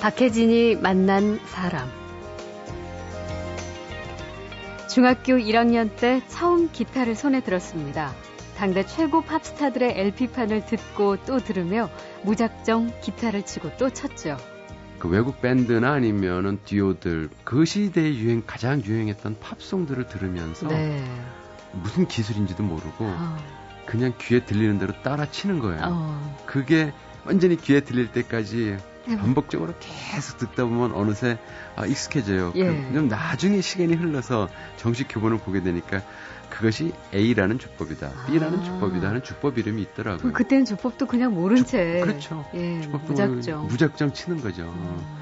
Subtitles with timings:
[0.00, 1.88] 박혜진이 만난 사람.
[4.88, 8.14] 중학교 1학년 때 처음 기타를 손에 들었습니다.
[8.56, 11.90] 당대 최고 팝스타들의 LP판을 듣고 또 들으며
[12.22, 14.36] 무작정 기타를 치고 또 쳤죠.
[15.00, 21.04] 그 외국 밴드나 아니면은 듀오들 그 시대에 유행 가장 유행했던 팝송들을 들으면서 네.
[21.72, 23.36] 무슨 기술인지도 모르고 어.
[23.84, 25.82] 그냥 귀에 들리는 대로 따라 치는 거예요.
[25.84, 26.36] 어.
[26.46, 26.92] 그게
[27.24, 28.76] 완전히 귀에 들릴 때까지
[29.16, 31.38] 반복적으로 계속 듣다 보면 어느새
[31.76, 32.52] 아, 익숙해져요.
[32.56, 32.92] 예.
[32.92, 36.02] 좀 나중에 시간이 흘러서 정식 교본을 보게 되니까
[36.50, 38.62] 그것이 A라는 주법이다, B라는 아.
[38.64, 40.32] 주법이다 하는 주법 이름이 있더라고요.
[40.32, 42.00] 그때는 주법도 그냥 모른 주, 채.
[42.02, 42.44] 그렇죠.
[42.54, 43.66] 예, 주법도 무작정.
[43.68, 44.62] 무작정 치는 거죠.
[44.62, 45.18] 음.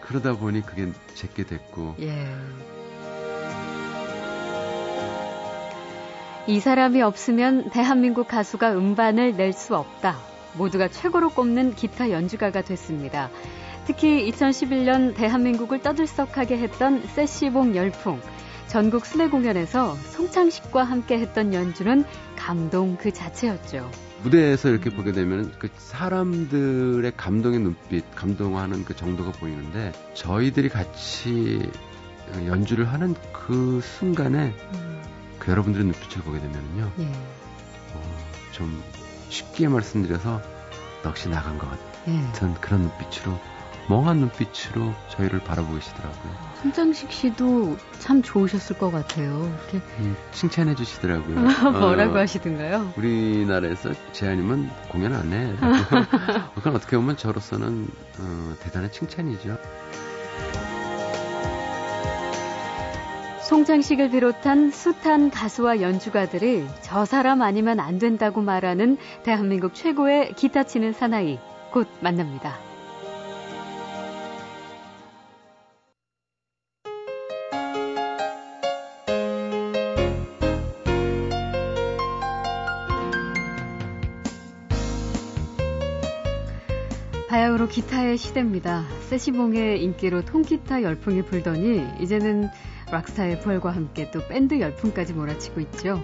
[0.00, 1.96] 그러다 보니 그게 제게 됐고.
[2.00, 2.34] 예.
[6.46, 10.16] 이 사람이 없으면 대한민국 가수가 음반을 낼 수 없다.
[10.58, 13.30] 모두가 최고로 꼽는 기타 연주가가 됐습니다.
[13.86, 18.20] 특히 2011년 대한민국을 떠들썩하게 했던 세시봉 열풍.
[18.66, 22.04] 전국 순회 공연에서 송창식과 함께 했던 연주는
[22.36, 23.90] 감동 그 자체였죠.
[24.22, 31.70] 무대에서 이렇게 보게 되면 그 사람들의 감동의 눈빛, 감동하는 그 정도가 보이는데 저희들이 같이
[32.46, 35.02] 연주를 하는 그 순간에 음.
[35.38, 36.92] 그 여러분들의 눈빛을 보게 되면요.
[36.98, 37.04] 예.
[37.94, 38.02] 어,
[38.52, 38.82] 좀
[39.28, 40.40] 쉽게 말씀드려서
[41.02, 42.54] 넋이 나간 것 같은 예.
[42.60, 43.38] 그런 눈빛으로
[43.88, 46.48] 멍한 눈빛으로 저희를 바라보고 계시더라고요.
[46.60, 49.50] 손장식 씨도 참 좋으셨을 것 같아요.
[49.70, 51.40] 이렇게 음, 칭찬해 주시더라고요.
[51.72, 52.92] 뭐라고 어, 하시던가요?
[52.96, 55.54] 우리나라에서 재아님은 공연 안 해.
[56.54, 59.56] 그건 어떻게 보면 저로서는 어, 대단한 칭찬이죠.
[63.48, 70.92] 송장식을 비롯한 숱한 가수와 연주가들이 저 사람 아니면 안 된다고 말하는 대한민국 최고의 기타 치는
[70.92, 71.38] 사나이
[71.72, 72.58] 곧 만납니다.
[87.30, 88.84] 바야흐로 기타의 시대입니다.
[89.08, 92.50] 세시봉의 인기로 통기타 열풍이 불더니 이제는
[92.90, 96.02] 락스타의 부활과 함께 또 밴드 열풍까지 몰아치고 있죠.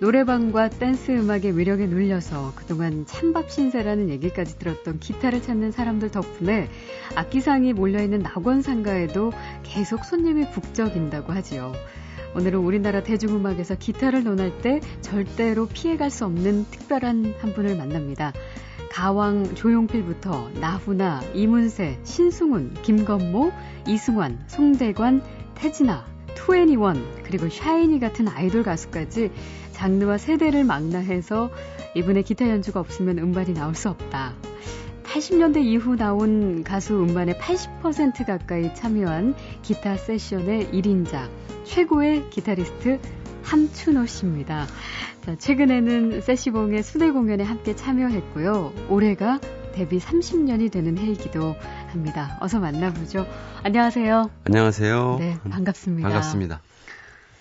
[0.00, 6.68] 노래방과 댄스 음악의 위력에 눌려서 그동안 찬밥 신세라는 얘기까지 들었던 기타를 찾는 사람들 덕분에
[7.14, 9.30] 악기상이 몰려있는 낙원상가에도
[9.62, 11.72] 계속 손님이 북적인다고 하지요.
[12.34, 18.32] 오늘은 우리나라 대중음악에서 기타를 논할 때 절대로 피해갈 수 없는 특별한 한 분을 만납니다.
[18.90, 23.52] 가왕 조용필부터 나훈아, 이문세, 신승훈, 김건모,
[23.86, 25.22] 이승환, 송대관,
[25.54, 26.11] 태진아,
[26.42, 29.30] 투애니원 그리고 샤이니 같은 아이돌 가수까지
[29.72, 31.50] 장르와 세대를 망라해서
[31.94, 34.34] 이분의 기타 연주가 없으면 음반이 나올 수 없다.
[35.04, 41.28] 80년대 이후 나온 가수 음반의 80% 가까이 참여한 기타 세션의 1인자,
[41.64, 42.98] 최고의 기타리스트
[43.42, 44.66] 함춘호 씨입니다.
[45.24, 48.72] 자, 최근에는 세시봉의 수대 공연에 함께 참여했고요.
[48.88, 49.38] 올해가
[49.72, 51.54] 데뷔 30년이 되는 해이기도
[51.88, 52.38] 합니다.
[52.40, 53.26] 어서 만나보죠.
[53.62, 54.30] 안녕하세요.
[54.44, 55.16] 안녕하세요.
[55.18, 56.08] 네, 반갑습니다.
[56.08, 56.60] 반갑습니다.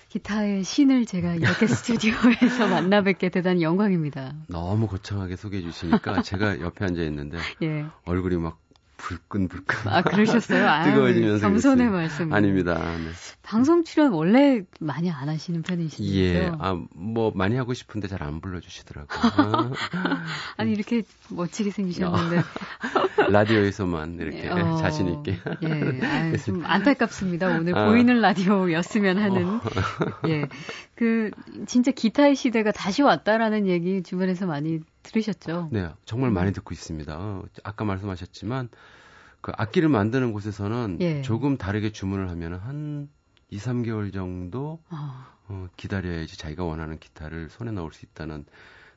[0.10, 4.34] 기타의 신을 제가 이렇게 스튜디오에서 만나 뵙게 대단히 영광입니다.
[4.48, 7.86] 너무 거창하게 소개해 주시니까 제가 옆에 앉아 있는데 예.
[8.06, 8.60] 얼굴이 막
[9.02, 9.92] 불끈불끈.
[9.92, 10.66] 아, 그러셨어요?
[10.70, 11.48] 아, 뜨거워지면서.
[11.48, 12.32] 겸손의 말씀.
[12.32, 12.76] 아닙니다.
[12.76, 13.10] 네.
[13.42, 16.04] 방송 출연 원래 많이 안 하시는 편이시죠?
[16.04, 16.52] 예.
[16.60, 19.08] 아, 뭐, 많이 하고 싶은데 잘 안 불러주시더라고요.
[20.58, 22.44] 아니, 이렇게 멋지게 생기셨는데.
[23.32, 25.40] 라디오에서만 이렇게 어, 자신있게.
[25.64, 26.06] 예.
[26.06, 27.48] 아유, 좀 안타깝습니다.
[27.48, 27.88] 오늘 아.
[27.88, 29.46] 보이는 라디오였으면 하는.
[29.48, 29.62] 어.
[30.28, 30.48] 예.
[30.96, 31.32] 그,
[31.66, 35.70] 진짜 기타의 시대가 다시 왔다라는 얘기 주변에서 많이 들으셨죠?
[35.72, 37.18] 네, 정말 많이 듣고 있습니다.
[37.18, 38.70] 어, 아까 말씀하셨지만
[39.42, 41.22] 그 악기를 만드는 곳에서는 예.
[41.22, 43.10] 조금 다르게 주문을 하면 한
[43.50, 45.26] 2, 3개월 정도 어.
[45.50, 48.46] 어, 기다려야지 자기가 원하는 기타를 손에 넣을 수 있다는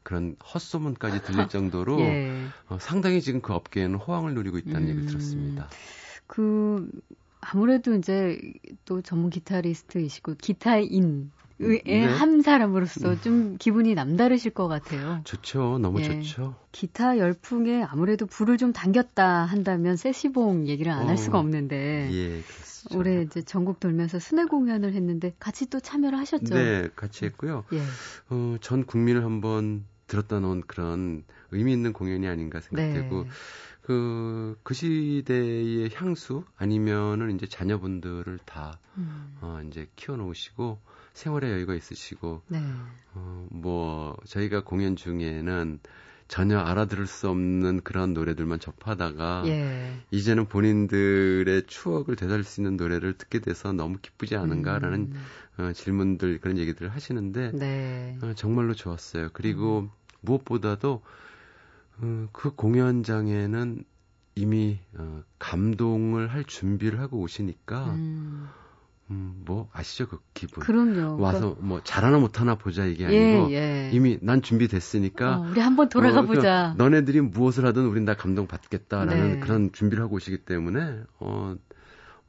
[0.02, 2.46] 그런 헛소문까지 들릴 정도로 예.
[2.68, 5.68] 어, 상당히 지금 그 업계에는 호황을 누리고 있다는 음, 얘기를 들었습니다.
[6.26, 6.88] 그
[7.40, 8.40] 아무래도 이제
[8.84, 12.04] 또 전문 기타리스트이시고 기타인 네.
[12.04, 13.20] 한 사람으로서 음.
[13.20, 15.20] 좀 기분이 남다르실 것 같아요.
[15.24, 15.78] 좋죠.
[15.78, 16.04] 너무 예.
[16.04, 16.56] 좋죠.
[16.72, 21.16] 기타 열풍에 아무래도 불을 좀 당겼다 한다면 세시봉 얘기를 안할 어.
[21.16, 22.10] 수가 없는데.
[22.12, 22.98] 예, 그렇죠.
[22.98, 26.54] 올해 이제 전국 돌면서 순회 공연을 했는데 같이 또 참여를 하셨죠.
[26.54, 27.64] 네, 같이 했고요.
[27.72, 27.80] 예.
[28.30, 33.30] 어, 전 국민을 한번 들었다 놓은 그런 의미 있는 공연이 아닌가 생각되고 네.
[33.82, 39.36] 그, 그 시대의 향수 아니면은 이제 자녀분들을 다, 음.
[39.42, 40.78] 어, 이제 키워놓으시고,
[41.14, 42.60] 세월의 여유가 있으시고 네.
[43.14, 45.80] 어, 뭐 저희가 공연 중에는
[46.26, 49.94] 전혀 알아들을 수 없는 그런 노래들만 접하다가 예.
[50.10, 55.24] 이제는 본인들의 추억을 되살릴 수 있는 노래를 듣게 돼서 너무 기쁘지 않은가라는 음.
[55.58, 58.18] 어, 질문들 그런 얘기들을 하시는데 네.
[58.22, 59.28] 어, 정말로 좋았어요.
[59.32, 59.90] 그리고 음.
[60.22, 61.02] 무엇보다도
[61.98, 63.84] 어, 그 공연장에는
[64.34, 68.48] 이미 어, 감동을 할 준비를 하고 오시니까 음.
[69.10, 70.62] 음, 뭐 아시죠 그 기분.
[70.62, 71.20] 그럼요.
[71.20, 71.62] 와서 그...
[71.62, 73.90] 뭐 잘하나 못하나 보자 이게 예, 아니고 예, 예.
[73.92, 75.38] 이미 난 준비됐으니까.
[75.38, 76.74] 어, 우리 한번 돌아가 어, 그러니까 보자.
[76.78, 79.40] 너네들이 무엇을 하든 우린 다 감동 받겠다라는 네.
[79.40, 81.56] 그런 준비를 하고 오시기 때문에 어.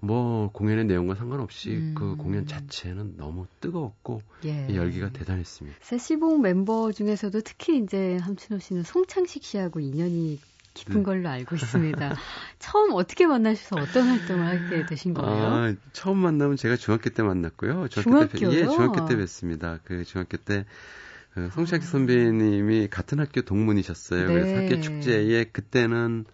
[0.01, 1.95] 뭐 공연의 내용과 상관없이 음.
[1.97, 4.67] 그 공연 자체는 너무 뜨거웠고 예.
[4.75, 5.77] 열기가 대단했습니다.
[5.81, 10.39] 세시봉 멤버 중에서도 특히 이제 함춘호 씨는 송창식 씨하고 인연이
[10.75, 11.03] 깊은 네.
[11.03, 12.13] 걸로 알고 있습니다.
[12.59, 15.47] 처음 어떻게 만나셔서 어떤 활동을 하게 되신 거예요?
[15.53, 17.87] 아, 처음 만나면 제가 중학교 때 만났고요.
[17.87, 18.49] 중학교, 중학교요?
[18.49, 19.79] 때, 예, 중학교 때 뵀습니다.
[19.85, 21.89] 그 중학교 때그 송창기 아.
[21.89, 24.27] 선배님이 같은 학교 동문이셨어요.
[24.27, 24.33] 네.
[24.33, 26.25] 그래서 학교 축제에 그때는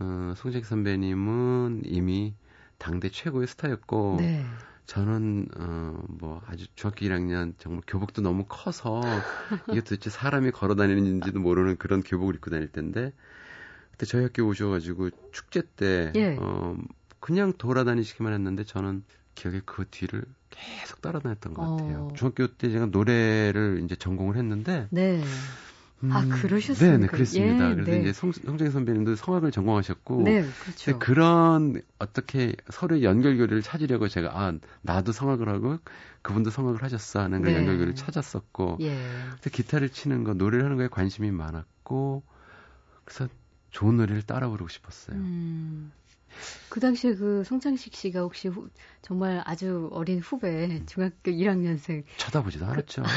[0.00, 2.34] 어, 송창기 선배님은 이미
[2.78, 4.44] 당대 최고의 스타였고 네.
[4.86, 9.24] 저는 어뭐 아주 중학교 1학년 정말 교복도 너무 커서
[9.70, 13.12] 이게 도대체 사람이 걸어 다니는지도 모르는 그런 교복을 입고 다닐 텐데
[14.00, 16.34] 그때 저희 학교 오셔가지고 축제 때 예.
[16.40, 16.74] 어,
[17.18, 19.04] 그냥 돌아다니시기만 했는데 저는
[19.34, 22.08] 기억에 그 뒤를 계속 따라다녔던 것 같아요.
[22.10, 22.14] 어.
[22.16, 25.22] 중학교 때 제가 노래를 이제 전공을 했는데 네.
[26.02, 26.96] 음, 아, 그러셨습니까?
[26.96, 27.70] 네, 네, 그랬습니다.
[27.70, 28.00] 예, 그래서 네.
[28.00, 30.22] 이제 송, 송정희 선배님도 성악을 전공하셨고.
[30.22, 30.98] 네, 그렇죠.
[30.98, 35.78] 그런 어떻게 서로의 연결고리를 찾으려고 제가, 아, 나도 성악을 하고
[36.22, 37.56] 그분도 성악을 하셨어 하는 그 네.
[37.56, 38.78] 연결고리를 찾았었고.
[38.80, 38.96] 예.
[38.96, 42.22] 그래서 기타를 치는 거, 노래를 하는 거에 관심이 많았고.
[43.04, 43.28] 그래서
[43.70, 45.16] 좋은 노래를 따라 부르고 싶었어요.
[45.16, 45.92] 음.
[46.68, 48.68] 그 당시에 그 송창식 씨가 혹시 후,
[49.02, 53.02] 정말 아주 어린 후배 중학교 1학년생 쳐다보지도 그, 않았죠.
[53.02, 53.08] 아,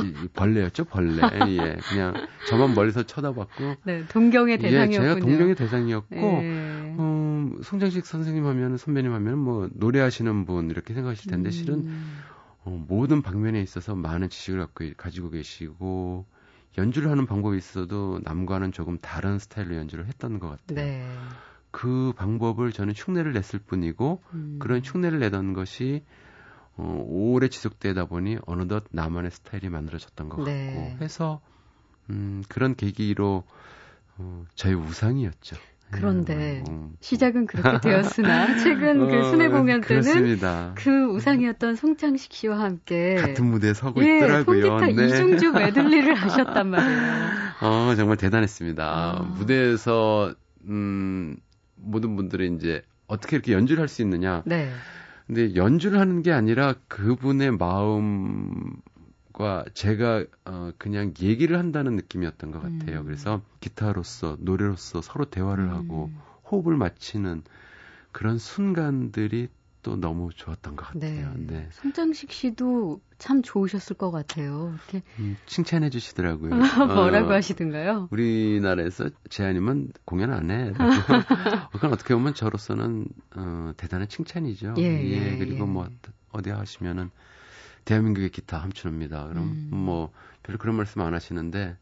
[0.00, 0.28] 그래요?
[0.32, 1.20] 벌레였죠, 벌레.
[1.50, 2.14] 예, 그냥
[2.48, 3.74] 저만 멀리서 쳐다봤고.
[3.84, 5.04] 네, 동경의 대상이었군요.
[5.04, 6.96] 예, 제가 동경의 대상이었고, 예.
[6.98, 11.50] 음, 송창식 선생님 하면 선배님 하면 뭐 노래하시는 분 이렇게 생각하실 텐데 음.
[11.50, 11.88] 실은
[12.64, 16.26] 어, 모든 방면에 있어서 많은 지식을 갖고 가지고 계시고
[16.78, 20.84] 연주를 하는 방법이 있어도 남과는 조금 다른 스타일로 연주를 했던 것 같아요.
[20.84, 21.06] 네.
[21.70, 24.56] 그 방법을 저는 흉내를 냈을 뿐이고 음.
[24.58, 26.04] 그런 흉내를 내던 것이
[26.76, 30.74] 어, 오래 지속되다 보니 어느덧 나만의 스타일이 만들어졌던 것 네.
[30.74, 31.40] 같고 해서
[32.10, 33.44] 음, 그런 계기로
[34.18, 35.56] 어, 저의 우상이었죠.
[35.90, 36.90] 그런데 음.
[37.00, 40.72] 시작은 그렇게 되었으나 최근 그 어, 순회 공연 때는 그렇습니다.
[40.74, 44.78] 그 우상이었던 송창식 씨와 함께 같은 무대에 서고 예, 있더라고요.
[44.78, 45.06] 통기타 네.
[45.08, 47.00] 이중주 메들리를 하셨단 말이에요.
[47.62, 48.84] 어, 정말 대단했습니다.
[48.84, 49.22] 아.
[49.38, 50.34] 무대에서
[50.68, 51.36] 음,
[51.76, 54.42] 모든 분들이 이제 어떻게 이렇게 연주를 할 수 있느냐.
[54.44, 54.70] 네.
[55.26, 58.74] 근데 연주를 하는 게 아니라 그분의 마음
[59.36, 63.00] 과 제가 어 그냥 얘기를 한다는 느낌이었던 것 같아요.
[63.00, 63.04] 음.
[63.04, 65.70] 그래서 기타로서 노래로서 서로 대화를 음.
[65.74, 66.10] 하고
[66.50, 67.42] 호흡을 맞추는
[68.12, 69.48] 그런 순간들이
[69.82, 71.34] 또 너무 좋았던 것 같아요.
[71.36, 71.46] 네.
[71.46, 71.68] 네.
[71.70, 74.74] 손장식 씨도 참 좋으셨을 것 같아요.
[74.74, 76.50] 이렇게 음, 칭찬해 주시더라고요.
[76.88, 78.08] 뭐라고 어, 하시던가요?
[78.10, 80.72] 우리나라에서 제아님은 공연 안 해.
[81.72, 83.06] 그건 어떻게 보면 저로서는
[83.36, 84.76] 어, 대단한 칭찬이죠.
[84.78, 85.68] 예, 예, 예 그리고 예.
[85.68, 85.88] 뭐
[86.32, 87.10] 어디 하시면은
[87.86, 89.28] 대한민국의 기타 함춘호입니다.
[89.28, 89.70] 그럼 음.
[89.72, 90.12] 뭐
[90.42, 91.76] 별로 그런 말씀 안 하시는데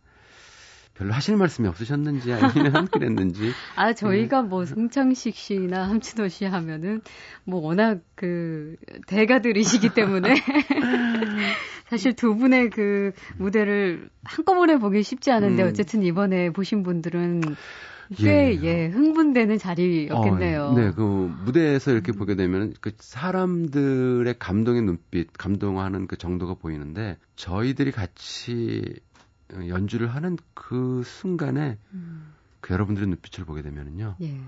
[0.94, 3.50] 별로 하실 말씀이 없으셨는지 아니면 그랬는지.
[3.74, 4.48] 아 저희가 음.
[4.48, 7.02] 뭐 송창식 씨나 함춘호 씨 하면은
[7.42, 8.76] 뭐 워낙 그
[9.08, 10.34] 대가들이시기 때문에
[11.88, 15.68] 사실 두 분의 그 무대를 한꺼번에 보기 쉽지 않은데 음.
[15.68, 17.42] 어쨌든 이번에 보신 분들은
[18.16, 20.64] 꽤, 예, 예 흥분되는 자리였겠네요.
[20.64, 21.02] 어, 네, 그
[21.44, 22.18] 무대에서 이렇게 음.
[22.18, 29.00] 보게 되면 그 사람들의 감동의 눈빛, 감동하는 그 정도가 보이는데 저희들이 같이
[29.52, 32.34] 연주를 하는 그 순간에 음.
[32.60, 34.16] 그 여러분들의 눈빛을 보게 되면은요.
[34.22, 34.40] 예.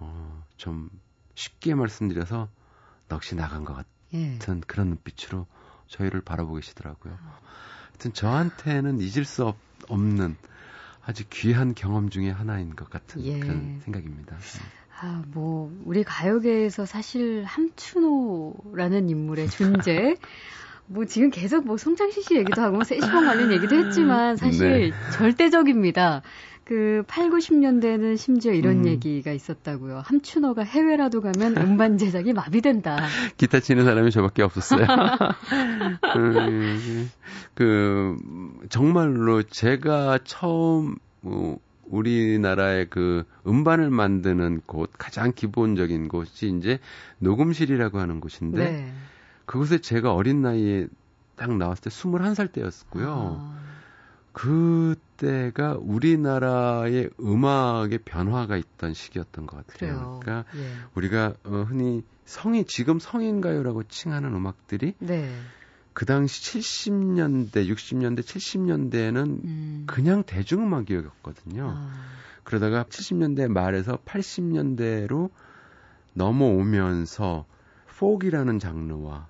[0.00, 0.90] 어, 좀
[1.34, 2.48] 쉽게 말씀드려서
[3.08, 4.32] 넋이 나간 것 예.
[4.38, 4.60] 같은 예.
[4.66, 5.46] 그런 눈빛으로
[5.86, 7.14] 저희를 바라보고 계시더라고요.
[7.14, 7.38] 아.
[7.88, 9.56] 하여튼 저한테는 잊을 수 없,
[9.88, 10.36] 없는
[11.08, 13.40] 아주 귀한 경험 중의 하나인 것 같은 예.
[13.40, 14.36] 그런 생각입니다.
[15.00, 20.16] 아, 뭐, 우리 가요계에서 사실 함춘호라는 인물의 존재,
[20.84, 25.10] 뭐 지금 계속 뭐 송창식 씨 얘기도 하고 뭐 세시봉 관련 얘기도 했지만 사실 네.
[25.10, 26.20] 절대적입니다.
[26.68, 28.86] 그 8, 90년대는 심지어 이런 음.
[28.86, 30.02] 얘기가 있었다고요.
[30.04, 32.98] 함춘호가 해외라도 가면 음반 제작이 마비된다.
[33.38, 34.84] 기타 치는 사람이 저밖에 없었어요.
[36.12, 37.08] 그,
[37.54, 38.16] 그,
[38.68, 46.80] 정말로 제가 처음, 뭐, 우리나라의 그 음반을 만드는 곳, 가장 기본적인 곳이 이제
[47.20, 48.92] 녹음실이라고 하는 곳인데, 네.
[49.46, 50.86] 그곳에 제가 어린 나이에
[51.34, 53.38] 딱 나왔을 때 21살 때였고요.
[53.40, 53.67] 아.
[54.38, 59.76] 그때가 우리나라의 음악의 변화가 있던 시기였던 것 같아요.
[59.78, 60.20] 그래요.
[60.22, 60.72] 그러니까 예.
[60.94, 65.34] 우리가 어, 흔히 성인 지금 성인가요라고 칭하는 음악들이 네.
[65.92, 69.84] 그 당시 70년대, 60년대, 70년대에는 음.
[69.88, 71.74] 그냥 대중음악이었거든요.
[71.76, 71.92] 아.
[72.44, 75.30] 그러다가 70년대 말에서 80년대로
[76.14, 77.44] 넘어오면서
[77.88, 79.26] 포기라는 장르와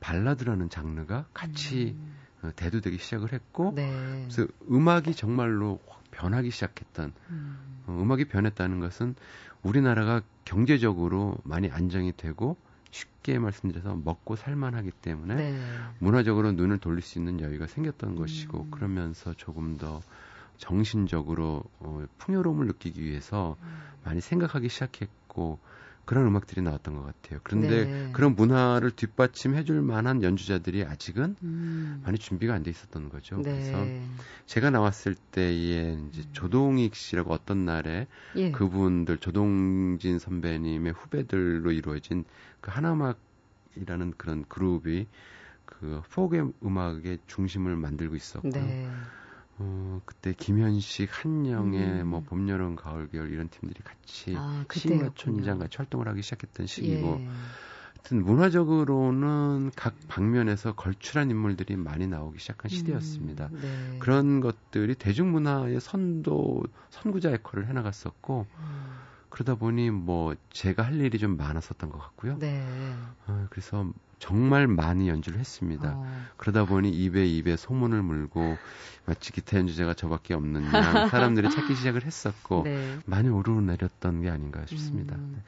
[0.00, 2.23] 발라드라는 장르가 같이 음.
[2.44, 4.28] 어, 대두되기 시작을 했고 네.
[4.28, 7.82] 그래서 음악이 정말로 변하기 시작했던 음.
[7.86, 9.14] 어, 음악이 변했다는 것은
[9.62, 12.56] 우리나라가 경제적으로 많이 안정이 되고
[12.90, 15.58] 쉽게 말씀드려서 먹고 살만하기 때문에 네.
[15.98, 18.70] 문화적으로 눈을 돌릴 수 있는 여유가 생겼던 것이고 음.
[18.70, 20.00] 그러면서 조금 더
[20.58, 23.82] 정신적으로 어, 풍요로움을 느끼기 위해서 음.
[24.04, 25.58] 많이 생각하기 시작했고
[26.04, 27.40] 그런 음악들이 나왔던 것 같아요.
[27.42, 28.10] 그런데 네.
[28.12, 32.02] 그런 문화를 뒷받침해줄 만한 연주자들이 아직은 음.
[32.04, 33.36] 많이 준비가 안 돼 있었던 거죠.
[33.36, 33.42] 네.
[33.42, 33.86] 그래서
[34.46, 35.52] 제가 나왔을 때에
[36.10, 36.28] 이제 음.
[36.32, 38.06] 조동익 씨라고 어떤 날에
[38.36, 38.50] 예.
[38.50, 42.24] 그분들 조동진 선배님의 후배들로 이루어진
[42.60, 45.06] 그 하나막이라는 그런 그룹이
[45.66, 48.52] 그 포크 음악의 중심을 만들고 있었고요.
[48.52, 48.88] 네.
[49.58, 52.08] 어, 그때 김현식, 한영애, 음.
[52.08, 56.66] 뭐 봄, 여름, 가을, 겨울 이런 팀들이 같이 아, 시인과 촌장 같이 활동을 하기 시작했던
[56.66, 57.28] 시기고 예.
[57.94, 63.48] 하여튼 문화적으로는 각 방면에서 걸출한 인물들이 많이 나오기 시작한 음, 시대였습니다.
[63.52, 63.98] 음, 네.
[64.00, 68.94] 그런 것들이 대중문화의 선도 선구자 역할을 해나갔었고 음.
[69.30, 72.38] 그러다 보니 뭐 제가 할 일이 좀 많았었던 것 같고요.
[72.38, 72.64] 네.
[73.26, 73.90] 어, 그래서
[74.24, 75.92] 정말 많이 연주를 했습니다.
[75.96, 76.22] 어.
[76.38, 78.56] 그러다 보니 입에 입에 소문을 물고
[79.04, 82.96] 마치 기타 연주자가 저밖에 없는 양 사람들이 찾기 시작을 했었고 네.
[83.04, 85.14] 많이 오르내렸던 게 아닌가 싶습니다.
[85.16, 85.42] 음,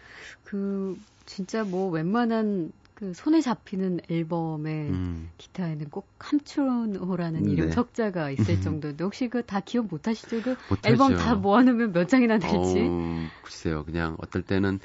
[0.44, 5.30] 그 진짜 뭐 웬만한 그 손에 잡히는 앨범에 음.
[5.38, 7.52] 기타에는 꼭 함춘호라는 네.
[7.52, 10.42] 이름 석자가 있을 정도인데 혹시 그 다 기억 못 하시죠?
[10.42, 10.56] 그.
[10.84, 12.86] 앨범 다 모아놓으면 몇 장이나 될지?
[12.90, 13.86] 어, 글쎄요.
[13.86, 14.80] 그냥 어떨 때는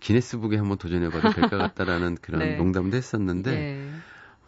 [0.00, 2.56] 기네스북에 한번 도전해봐도 될 것 같다라는 그런 네.
[2.56, 3.90] 농담도 했었는데 네.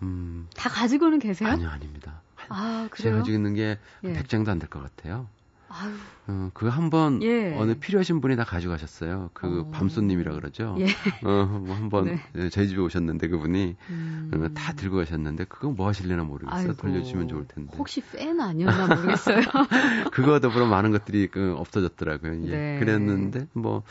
[0.03, 1.49] 음, 다 가지고는 계세요?
[1.51, 2.23] 아니요, 아닙니다.
[2.49, 3.03] 아, 그래요?
[3.05, 4.13] 제가 가지고 있는 게 예.
[4.13, 5.29] 100장도 안 될 것 같아요.
[5.73, 5.93] 아유.
[6.27, 7.55] 어, 그거 한번 예.
[7.57, 9.31] 어느 필요하신 분이 다 가져가셨어요.
[9.35, 9.71] 그 어.
[9.71, 10.77] 밤손님이라 그러죠.
[10.81, 10.87] 예.
[11.25, 12.21] 어, 뭐 한번 네.
[12.37, 14.31] 예, 저희 집에 오셨는데 그분이 음.
[14.35, 16.59] 어, 다 들고 가셨는데 그거 뭐 하실려나 모르겠어요.
[16.71, 16.73] 아이고.
[16.75, 17.73] 돌려주시면 좋을 텐데.
[17.77, 19.43] 혹시 팬 아니었나 모르겠어요.
[20.13, 22.47] 그거 더불어 많은 것들이 그 없어졌더라고요.
[22.47, 22.51] 예.
[22.51, 22.79] 네.
[22.81, 23.85] 그랬는데 뭐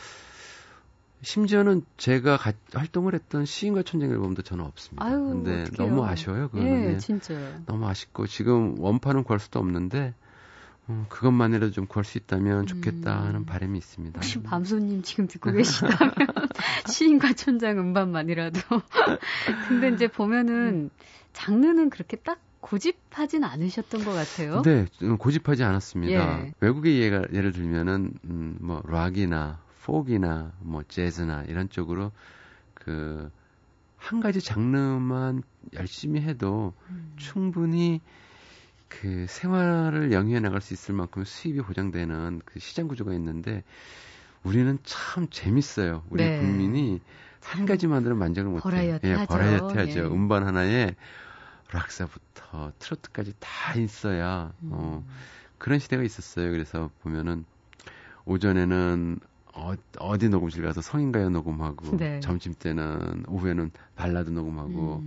[1.22, 5.04] 심지어는 제가 가, 활동을 했던 시인과 천쟁 앨범도 저는 없습니다.
[5.04, 5.88] 아유, 근데 어떡해요.
[5.88, 6.48] 너무 아쉬워요.
[6.48, 6.94] 그거는.
[6.94, 7.34] 예, 진짜.
[7.66, 10.14] 너무 아쉽고 지금 원판은 구할 수도 없는데
[10.88, 13.26] 음, 그것만이라도 좀 구할 수 있다면 좋겠다 음.
[13.26, 14.18] 하는 바람이 있습니다.
[14.18, 16.14] 혹시 밤손님 지금 듣고 계시다면
[16.88, 18.60] 시인과 천장 음반만이라도.
[19.68, 20.90] 근데 이제 보면은
[21.32, 24.62] 장르는 그렇게 딱 고집하진 않으셨던 것 같아요.
[24.62, 24.86] 네,
[25.18, 26.40] 고집하지 않았습니다.
[26.40, 26.52] 예.
[26.60, 29.60] 외국의 예가, 예를 들면은 음, 뭐 락이나
[29.90, 32.12] 포기나 뭐 재즈나 이런 쪽으로
[32.74, 33.30] 그
[34.00, 35.42] 한 가지 장르만
[35.74, 37.12] 열심히 해도 음.
[37.16, 38.00] 충분히
[38.88, 43.62] 그 생활을 영위해 나갈 수 있을 만큼 수입이 보장되는 그 시장 구조가 있는데
[44.42, 46.02] 우리는 참 재밌어요.
[46.08, 46.38] 우리 네.
[46.40, 47.00] 국민이
[47.42, 48.62] 한 가지만으로 만족을 못해요.
[48.62, 50.00] 버라이어티 예, 버라이어티 하죠.
[50.00, 50.04] 예.
[50.06, 50.96] 음반 하나에
[51.72, 54.70] 락서부터 트로트까지 다 있어야 음.
[54.72, 55.06] 어,
[55.58, 56.50] 그런 시대가 있었어요.
[56.50, 57.44] 그래서 보면은
[58.24, 59.20] 오전에는
[59.60, 62.20] 어, 어디 녹음실 가서 성인가요 녹음하고 네.
[62.20, 65.02] 점심 때는 오후에는 발라드 녹음하고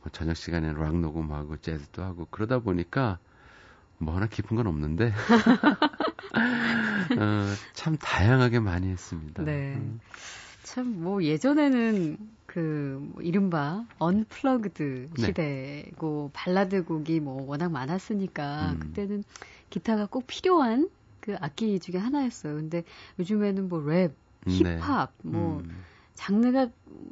[0.00, 3.18] 뭐 저녁 시간에는 락 녹음하고 재즈도 하고 그러다 보니까
[3.98, 5.12] 뭐 하나 깊은 건 없는데
[7.18, 9.42] 어, 참 다양하게 많이 했습니다.
[9.42, 9.74] 네.
[9.76, 10.00] 음.
[10.64, 15.26] 참 뭐 예전에는 그 뭐 이른바 unplugged 네.
[15.26, 18.78] 시대고 발라드 곡이 뭐 워낙 많았으니까 음.
[18.80, 19.24] 그때는
[19.70, 20.90] 기타가 꼭 필요한
[21.20, 22.54] 그 악기 중에 하나였어요.
[22.54, 22.84] 근데
[23.18, 24.12] 요즘에는 뭐 랩,
[24.46, 24.52] 네.
[24.52, 25.30] 힙합, 네.
[25.30, 25.84] 뭐 음.
[26.14, 26.68] 장르가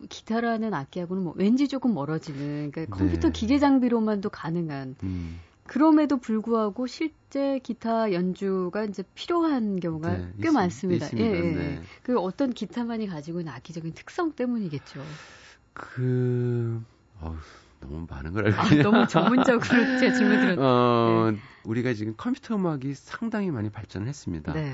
[0.08, 3.32] 기타라는 악기하고는 뭐 왠지 조금 멀어지는 그러니까 컴퓨터 네.
[3.32, 5.40] 기계 장비로만도 가능한 음.
[5.66, 11.06] 그럼에도 불구하고 실제 기타 연주가 이제 필요한 경우가 네, 꽤 있, 많습니다.
[11.06, 11.28] 있습니다.
[11.28, 11.54] 예, 예.
[11.54, 11.82] 네.
[12.02, 15.00] 그 어떤 기타만이 가지고 있는 악기적인 특성 때문이겠죠.
[15.72, 16.82] 그
[17.20, 17.36] 어우,
[17.88, 19.60] 너무 많은 걸 알고 아, 너무 전문적으로
[19.98, 21.38] 제 질문 드렸 어, 네.
[21.64, 24.52] 우리가 지금 컴퓨터 음악이 상당히 많이 발전을 했습니다.
[24.52, 24.72] 네.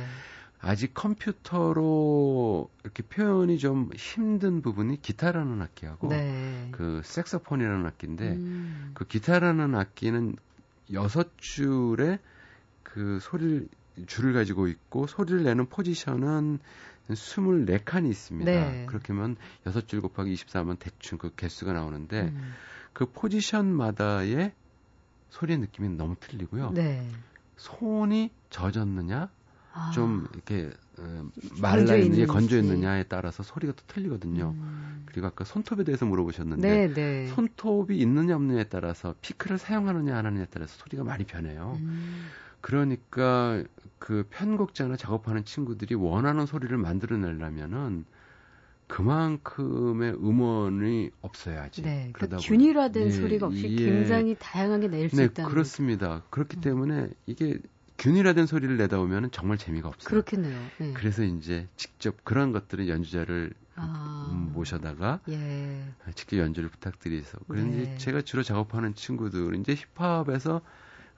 [0.60, 6.68] 아직 컴퓨터로 이렇게 표현이 좀 힘든 부분이 기타라는 악기하고 네.
[6.70, 8.90] 그 색소폰이라는 악기인데 음.
[8.94, 10.36] 그 기타라는 악기는
[10.92, 12.20] 여섯 줄의
[12.84, 13.68] 그 소리를
[14.06, 16.60] 줄을 가지고 있고 소리를 내는 포지션은
[17.10, 18.50] 24칸이 있습니다.
[18.50, 18.86] 네.
[18.86, 22.54] 그렇게 하면 6줄 곱하기 24면 대충 그 개수가 나오는데 음.
[22.92, 24.52] 그 포지션마다의
[25.30, 26.72] 소리의 느낌이 너무 틀리고요.
[26.72, 27.08] 네.
[27.56, 29.30] 손이 젖었느냐,
[29.72, 29.90] 아.
[29.92, 31.28] 좀 이렇게 어,
[31.60, 34.54] 말라 있느냐, 건조 있느냐에 따라서 소리가 또 틀리거든요.
[34.56, 35.02] 음.
[35.06, 37.26] 그리고 아까 손톱에 대해서 물어보셨는데 네, 네.
[37.28, 41.78] 손톱이 있느냐 없느냐에 따라서 피크를 사용하느냐 안 하느냐에 따라서 소리가 많이 변해요.
[41.80, 42.28] 음.
[42.60, 43.62] 그러니까
[43.98, 48.04] 그 편곡자나 작업하는 친구들이 원하는 소리를 만들어내려면은
[48.92, 51.80] 그만큼의 음원이 없어야지.
[51.80, 55.50] 네, 그러다 그러니까 균일화된 예, 소리가 없이 예, 굉장히 다양하게 낼수 네, 있다는.
[55.50, 56.22] 그렇습니다.
[56.28, 56.60] 그렇기 음.
[56.60, 57.58] 때문에 이게
[57.96, 60.10] 균일화된 소리를 내다 보면 정말 재미가 없어요.
[60.10, 60.70] 그렇겠네요.
[60.76, 60.92] 네.
[60.92, 65.84] 그래서 이제 직접 그런 것들은 연주자를 아, 음, 모셔다가 예.
[66.14, 67.96] 직접 연주를 부탁드리서 그런데 네.
[67.96, 70.60] 제가 주로 작업하는 친구들 이제 힙합에서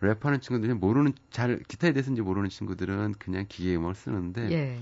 [0.01, 4.79] 랩하는 친구들이 모르는 잘 기타에 대해서 이제 모르는 친구들은 그냥 기계 음악을 쓰는데 예.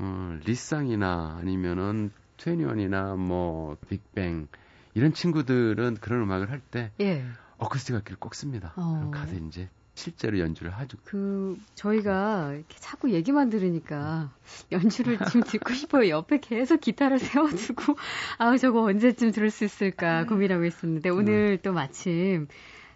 [0.00, 4.48] 어, 리쌍이나 아니면은 트웬티원이나 뭐 빅뱅
[4.94, 7.24] 이런 친구들은 그런 음악을 할때 예.
[7.58, 8.72] 어쿠스틱 악기를 꼭 씁니다.
[8.76, 9.10] 어.
[9.12, 10.96] 가서 이제 실제로 연주를 하죠.
[11.04, 14.32] 그 저희가 이렇게 자꾸 얘기만 들으니까
[14.72, 16.08] 연주를 지금 듣고 싶어요.
[16.08, 17.96] 옆에 계속 기타를 세워두고
[18.38, 22.48] 아우 저거 언제쯤 들을 수 있을까 고민하고 있었는데 오늘 또 마침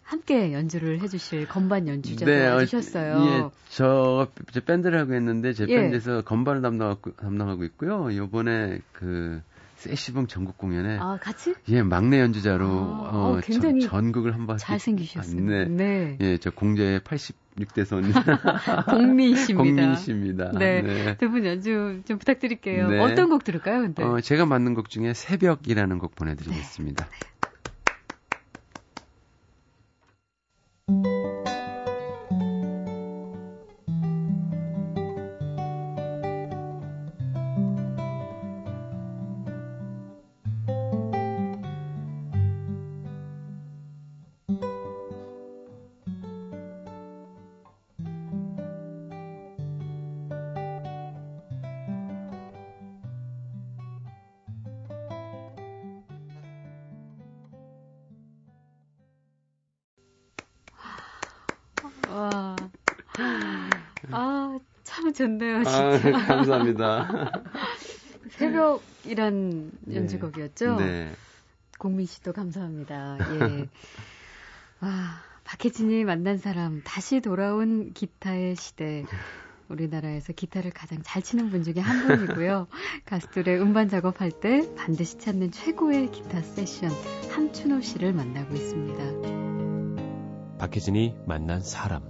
[0.04, 3.14] 함께 연주를 해주실 건반 연주자도 네, 와주셨어요.
[3.16, 5.76] 어, 예, 저, 저 밴드를 하고 있는데 제 예.
[5.76, 8.10] 밴드에서 건반을 담당하고, 담당하고 있고요.
[8.10, 9.40] 이번에 그
[9.76, 11.54] 세시봉 전국 공연에 아 같이?
[11.68, 15.40] 예 막내 연주자로 아, 어, 어, 굉장히 전, 전국을 한 바퀴 잘생기셨어요.
[15.40, 15.64] 네.
[15.66, 16.16] 네.
[16.20, 18.02] 예, 저 공제 86대선
[18.90, 19.62] 공미이십니다.
[19.62, 20.52] 공미이십니다.
[20.58, 20.80] 네.
[20.82, 21.16] 네.
[21.18, 22.88] 두 분 연주 좀 부탁드릴게요.
[22.88, 22.98] 네.
[23.00, 24.02] 어떤 곡 들을까요, 근데?
[24.04, 27.04] 어, 제가 만든 곡 중에 새벽이라는 곡 보내드리겠습니다.
[27.04, 27.10] 네.
[65.14, 66.18] 좋네요, 아, 진짜.
[66.18, 67.32] 아, 감사합니다.
[68.30, 69.96] 새벽이란 네.
[69.96, 70.76] 연주곡이었죠?
[70.76, 71.12] 네.
[71.78, 73.18] 공민 씨도 감사합니다.
[73.20, 73.68] 예.
[74.80, 79.04] 아, 박혜진이 만난 사람, 다시 돌아온 기타의 시대.
[79.68, 82.66] 우리나라에서 기타를 가장 잘 치는 분 중에 한 분이고요.
[83.06, 86.90] 가수들의 음반 작업할 때 반드시 찾는 최고의 기타 세션
[87.30, 90.58] 함춘호 씨를 만나고 있습니다.
[90.58, 92.02] 박혜진이 만난 사람.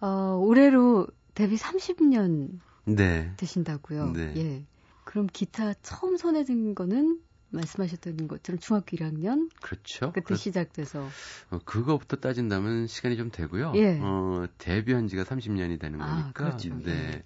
[0.00, 3.32] 어, 올해로 데뷔 30년 네.
[3.36, 4.12] 되신다고요.
[4.12, 4.34] 네.
[4.36, 4.64] 예.
[5.04, 7.20] 그럼 기타 처음 손에 든 거는
[7.50, 10.12] 말씀하셨던 것처럼 중학교 1학년 그렇죠.
[10.12, 11.08] 그때 그, 시작돼서
[11.50, 13.72] 어, 그거부터 따진다면 시간이 좀 되고요.
[13.76, 13.98] 예.
[14.00, 16.28] 어, 데뷔한 지가 30년이 되는 아, 거니까.
[16.28, 16.74] 아, 그렇죠.
[16.82, 16.90] 네.
[16.90, 17.22] 예.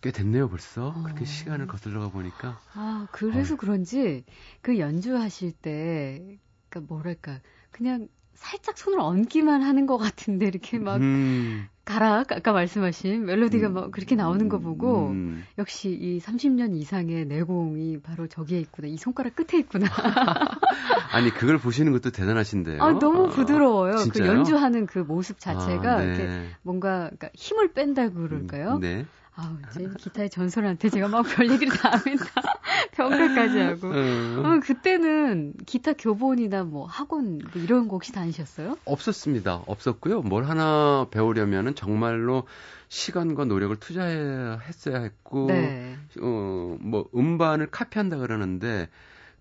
[0.00, 0.88] 꽤 됐네요, 벌써.
[0.88, 1.02] 어.
[1.04, 2.58] 그렇게 시간을 거슬러 가 보니까.
[2.74, 3.56] 아, 그래서 어.
[3.56, 4.24] 그런지
[4.62, 11.68] 그 연주하실 때 그러니까 뭐랄까 그냥 살짝 손을 얹기만 하는 것 같은데 이렇게 막 음.
[11.90, 13.74] 가라 아까 말씀하신 멜로디가 음.
[13.74, 15.44] 막 그렇게 나오는 거 보고 음.
[15.58, 19.88] 역시 이 30년 이상의 내공이 바로 저기에 있구나 이 손가락 끝에 있구나.
[21.12, 22.80] 아니 그걸 보시는 것도 대단하신데요.
[22.80, 23.94] 아 너무 아, 부드러워요.
[23.94, 26.04] 아, 그 연주하는 그 모습 자체가 아, 네.
[26.04, 26.28] 이렇게
[26.62, 28.78] 뭔가 그러니까 힘을 뺀다고 그럴까요?
[28.78, 29.04] 네.
[29.40, 32.24] 아우, 제 기타의 전설한테 제가 막 별 얘기를 다 합니다.
[32.92, 33.88] 평가까지 하고.
[33.88, 34.42] 음.
[34.44, 38.76] 어, 그때는 기타 교본이나 뭐 학원 뭐 이런 거 혹시 다니셨어요?
[38.84, 39.62] 없었습니다.
[39.66, 40.22] 없었고요.
[40.22, 42.44] 뭘 하나 배우려면은 정말로
[42.88, 45.96] 시간과 노력을 투자했어야 했고, 네.
[46.20, 48.88] 어, 뭐 음반을 카피한다 그러는데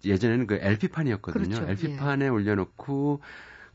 [0.06, 1.56] 예전에는 그 LP판이었거든요.
[1.56, 1.70] 그렇죠.
[1.70, 2.30] LP판에 예.
[2.30, 3.22] 올려놓고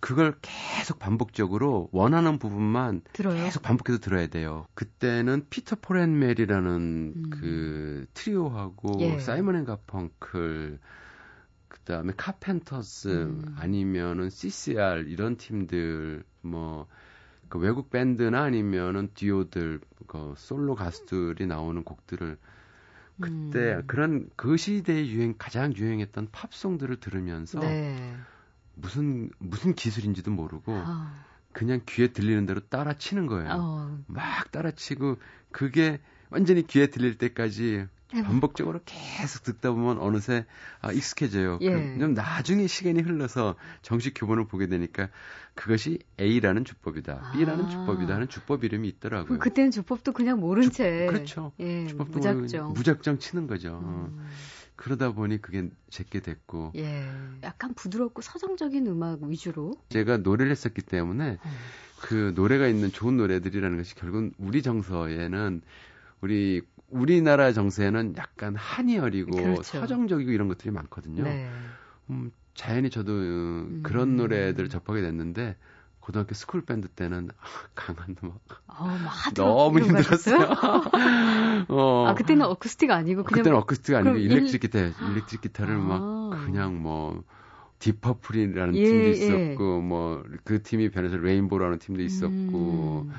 [0.05, 3.45] 그걸 계속 반복적으로 원하는 부분만 들어요?
[3.45, 4.67] 계속 반복해서 들어야 돼요.
[4.75, 7.31] 그때는 피터 폴 앤 메리라는 음.
[7.31, 9.19] 그 트리오하고 예.
[9.19, 10.79] 사이먼 앤 가펑클
[11.69, 13.57] 그다음에 카펜터스 음.
[13.59, 16.87] 아니면은 CCR 이런 팀들 뭐
[17.55, 22.37] 그 외국 밴드나 아니면은 듀오들 그 솔로 가수들이 나오는 곡들을
[23.21, 23.83] 그때 음.
[23.87, 28.17] 그런 그 시대에 유행 가장 유행했던 팝송들을 들으면서 네.
[28.75, 31.11] 무슨 무슨 기술인지도 모르고 어.
[31.53, 33.51] 그냥 귀에 들리는 대로 따라 치는 거예요.
[33.53, 33.99] 어.
[34.07, 35.17] 막 따라 치고
[35.53, 37.87] 그게 완전히 귀에 들릴 때까지
[38.23, 40.47] 반복적으로 계속 듣다 보면 어느새
[40.81, 41.59] 아, 익숙해져요.
[41.63, 41.99] 예.
[41.99, 45.09] 좀 나중에 시간이 흘러서 정식 교본을 보게 되니까
[45.55, 47.33] 그것이 A라는 주법이다, 아.
[47.33, 49.39] B라는 주법이다 하는 주법 이름이 있더라고요.
[49.39, 51.07] 그때는 주법도 그냥 모른 채.
[51.07, 51.53] 그렇죠.
[51.61, 52.75] 예, 무작정.
[52.75, 53.81] 무작정 치는 거죠.
[53.83, 54.27] 음.
[54.77, 56.73] 그러다 보니 그게 제게 됐고.
[56.77, 57.09] 예.
[57.43, 59.75] 약간 부드럽고 서정적인 음악 위주로.
[59.91, 61.51] 제가 노래를 했었기 때문에 음.
[62.01, 65.63] 그 노래가 있는 좋은 노래들이라는 것이 결국은 우리 정서에는
[66.21, 69.63] 우리 우리나라 정서에는 약간 한이 어리고 그렇죠.
[69.63, 71.25] 서정적이고 이런 것들이 많거든요.
[71.25, 71.51] 네.
[72.11, 73.81] 음, 자연히 저도 음.
[73.83, 75.57] 그런 노래들을 접하게 됐는데
[76.05, 77.31] 고등학교 school 밴드 때는
[77.75, 78.99] 강한 음악 어,
[79.35, 80.37] 너무 힘들었어요.
[81.69, 85.79] 어, 아 그때는 어쿠스틱 아니고 그냥 그때는 어쿠스틱 아니고 일렉트릭 기타, 일렉트릭 기타를 아.
[85.79, 87.25] 막 그냥 뭐
[87.79, 89.11] 딥 퍼플이라는 예, 팀도 예.
[89.13, 89.81] 있었고 예.
[89.81, 93.13] 뭐 뭐 그 팀이 변해서 레인보우라는 팀도 있었고 음.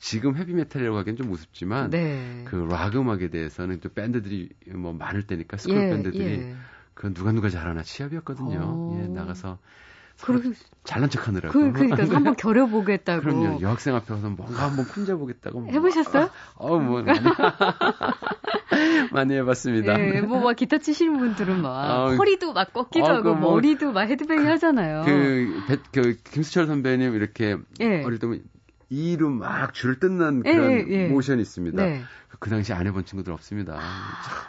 [0.00, 2.42] 지금 헤비메탈이라고 하기엔 좀 우습지만 네.
[2.48, 6.56] 그 락 음악에 대해서는 또 밴드들이 뭐 많을 때니까 school 예, 밴드들이 예.
[6.94, 8.58] 그 누가 누가 잘하나 취미였거든요.
[8.58, 9.00] 오.
[9.00, 9.60] 예, 나가서
[10.22, 10.52] 그리고
[10.84, 11.52] 잘난 척 하느라고.
[11.52, 13.22] 그, 그러니까 한번 겨뤄보겠다고.
[13.22, 13.60] 그럼요.
[13.60, 15.66] 여학생 앞에 서서 뭔가 한번 폼 재보겠다고.
[15.68, 16.30] 해보셨어요?
[16.56, 17.20] 어, 뭐 많이,
[19.12, 19.98] 많이 해봤습니다.
[20.00, 23.92] 예, 뭐 막 기타 치시는 분들은 막 어, 허리도 막 꺾기도 어, 하고 뭐, 머리도
[23.92, 25.02] 막 headbang 그, 하잖아요.
[25.04, 28.02] 그, 배, 그 김수철 선배님 이렇게 예.
[28.04, 28.26] 어릴 때
[28.90, 31.08] 이로 막 줄을 뜯는 예, 그런 예, 예.
[31.08, 31.82] 모션이 있습니다.
[31.82, 32.02] 네.
[32.38, 33.80] 그 당시 안 해본 친구들 없습니다.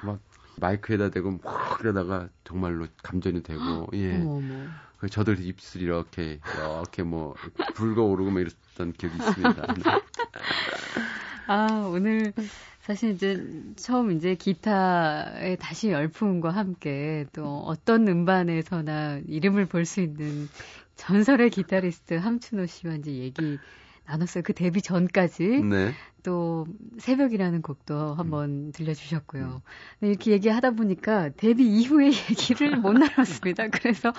[0.04, 0.20] 막
[0.60, 4.16] 마이크에다 대고 막 그러다가 정말로 감전이 되고 예.
[4.16, 4.54] 어머, 어머.
[4.98, 7.36] 그 저도 입술이 이렇게 이렇게 뭐
[7.76, 9.74] 붉어오르고 막 이랬던 기억이 있습니다.
[9.74, 9.84] 네.
[11.48, 12.34] 아 오늘
[12.82, 13.44] 사실 이제
[13.76, 20.50] 처음 이제 기타의 다시 열풍과 함께 또 어떤 음반에서나 이름을 볼 수 있는
[20.96, 23.60] 전설의 기타리스트 함춘호 씨와 이제 얘기
[24.08, 24.44] 나눴어요.
[24.44, 25.62] 그 데뷔 전까지.
[25.64, 25.94] 네.
[26.26, 26.66] 또
[26.98, 28.72] 새벽이라는 곡도 한번 음.
[28.72, 29.62] 들려주셨고요.
[30.00, 33.68] 네, 이렇게 얘기하다 보니까 데뷔 이후의 얘기를 못 나눴습니다.
[33.68, 34.12] 그래서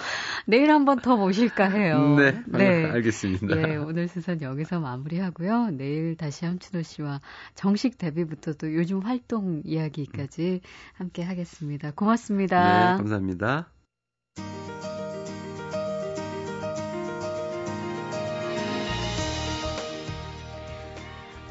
[0.47, 2.15] 내일 한번 더 모실까 해요.
[2.17, 2.85] 네, 네.
[2.93, 3.57] 알겠습니다.
[3.57, 5.71] 네, 오늘 순서는 여기서 마무리하고요.
[5.73, 7.21] 내일 다시 함춘호 씨와
[7.57, 10.61] 정식 데뷔부터 또 요즘 활동 이야기까지
[10.95, 11.91] 함께 하겠습니다.
[11.91, 12.93] 고맙습니다.
[12.93, 13.69] 네, 감사합니다.